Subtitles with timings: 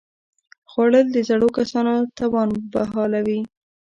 [0.71, 3.41] خوړل د زړو کسانو توان بحالوي